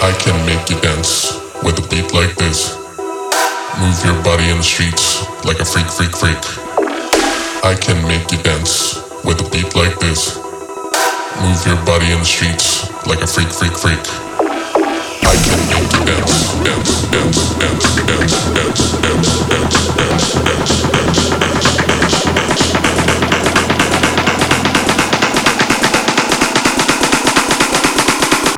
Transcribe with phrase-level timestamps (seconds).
[0.00, 1.34] I can make you dance
[1.64, 2.76] with a beat like this.
[3.82, 6.38] Move your body in the streets like a freak, freak, freak.
[7.66, 10.38] I can make you dance with a beat like this.
[11.42, 13.98] Move your body in the streets like a freak, freak, freak.
[15.26, 20.78] I can make you dance, dance, dance, dance, dance, dance, dance, dance, dance, dance, dance.
[20.94, 22.38] dance, dance, dance.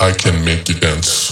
[0.02, 1.29] I can make you dance.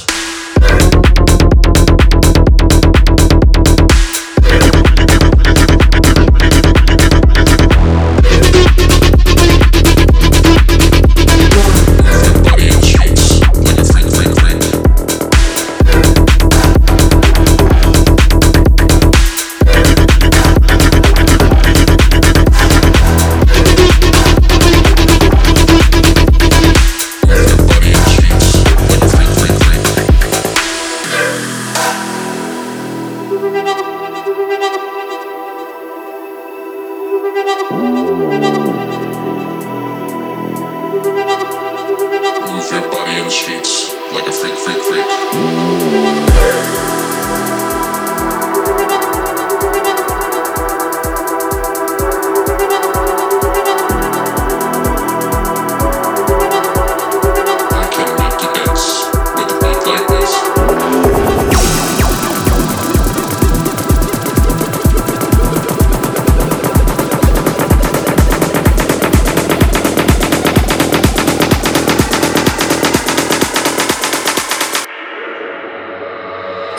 [43.18, 46.77] In the streets like a freak, freak, freak.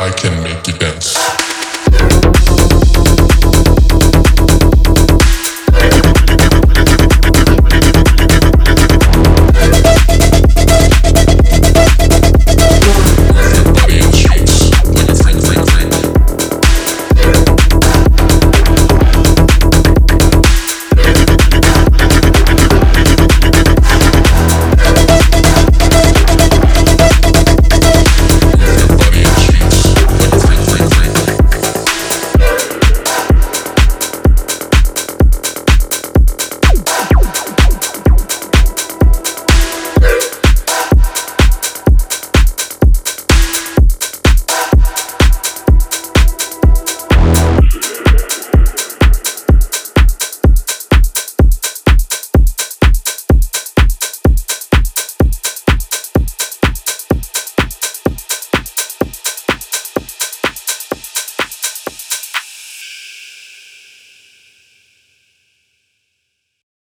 [0.01, 1.18] I can make you dance.